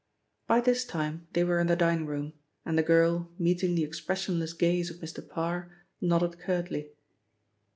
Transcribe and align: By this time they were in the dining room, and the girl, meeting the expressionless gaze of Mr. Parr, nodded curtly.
By 0.47 0.61
this 0.61 0.83
time 0.83 1.27
they 1.33 1.43
were 1.43 1.59
in 1.59 1.67
the 1.67 1.75
dining 1.75 2.07
room, 2.07 2.33
and 2.65 2.75
the 2.75 2.81
girl, 2.81 3.29
meeting 3.37 3.75
the 3.75 3.83
expressionless 3.83 4.51
gaze 4.53 4.89
of 4.89 4.97
Mr. 4.97 5.19
Parr, 5.29 5.71
nodded 6.01 6.39
curtly. 6.39 6.89